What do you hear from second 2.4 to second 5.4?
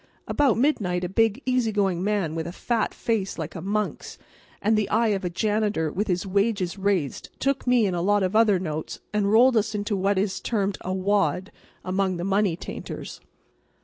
a fat face like a monk's and the eye of a